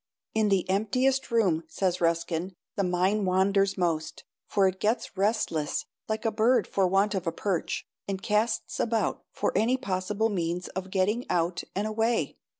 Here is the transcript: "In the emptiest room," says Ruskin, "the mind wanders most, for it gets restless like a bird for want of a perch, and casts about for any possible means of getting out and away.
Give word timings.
"In 0.33 0.49
the 0.49 0.67
emptiest 0.67 1.29
room," 1.29 1.61
says 1.67 2.01
Ruskin, 2.01 2.55
"the 2.75 2.83
mind 2.83 3.27
wanders 3.27 3.77
most, 3.77 4.23
for 4.47 4.67
it 4.67 4.79
gets 4.79 5.15
restless 5.15 5.85
like 6.09 6.25
a 6.25 6.31
bird 6.31 6.65
for 6.65 6.87
want 6.87 7.13
of 7.13 7.27
a 7.27 7.31
perch, 7.31 7.85
and 8.07 8.19
casts 8.19 8.79
about 8.79 9.23
for 9.31 9.55
any 9.55 9.77
possible 9.77 10.29
means 10.29 10.69
of 10.69 10.89
getting 10.89 11.29
out 11.29 11.63
and 11.75 11.85
away. 11.85 12.39